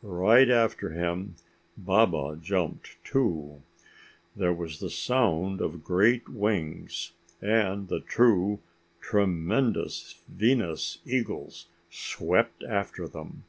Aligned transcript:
Right 0.00 0.48
after 0.48 0.92
him, 0.92 1.34
Baba 1.76 2.38
jumped, 2.40 2.96
too. 3.04 3.60
There 4.34 4.50
was 4.54 4.80
the 4.80 4.88
sound 4.88 5.60
of 5.60 5.84
great 5.84 6.26
wings, 6.26 7.12
and 7.42 7.88
the 7.88 8.00
two 8.00 8.60
tremendous 9.02 10.22
Venus 10.26 11.00
eagles 11.04 11.66
swept 11.90 12.62
after 12.64 13.06
them. 13.06 13.44